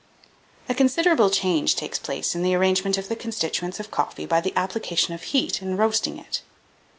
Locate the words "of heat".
5.13-5.61